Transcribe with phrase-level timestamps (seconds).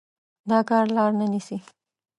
[0.49, 1.57] دا کار لار نه نيسي.